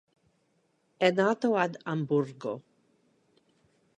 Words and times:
È 0.97 1.11
nato 1.11 1.55
ad 1.55 1.77
Amburgo. 1.83 2.63